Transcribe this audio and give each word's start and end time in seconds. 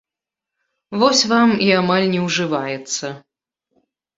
Вось 1.03 1.21
вам, 1.33 1.49
і 1.65 1.69
амаль 1.81 2.09
не 2.17 2.21
ўжываецца. 2.27 3.07